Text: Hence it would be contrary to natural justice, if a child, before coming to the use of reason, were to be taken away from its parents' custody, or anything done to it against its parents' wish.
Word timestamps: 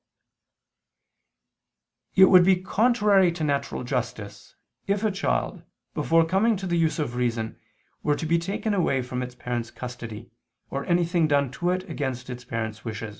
Hence 2.15 2.23
it 2.25 2.29
would 2.31 2.43
be 2.43 2.55
contrary 2.55 3.31
to 3.33 3.43
natural 3.43 3.83
justice, 3.83 4.55
if 4.87 5.03
a 5.03 5.11
child, 5.11 5.61
before 5.93 6.25
coming 6.25 6.57
to 6.57 6.65
the 6.65 6.75
use 6.75 6.97
of 6.97 7.13
reason, 7.13 7.59
were 8.01 8.15
to 8.15 8.25
be 8.25 8.39
taken 8.39 8.73
away 8.73 9.03
from 9.03 9.21
its 9.21 9.35
parents' 9.35 9.69
custody, 9.69 10.31
or 10.71 10.85
anything 10.87 11.27
done 11.27 11.51
to 11.51 11.69
it 11.69 11.87
against 11.87 12.31
its 12.31 12.43
parents' 12.43 12.83
wish. 12.83 13.03